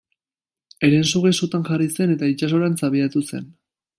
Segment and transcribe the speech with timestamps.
[0.87, 3.49] Herensuge sutan jarri zen eta itsasorantz abiatu zen.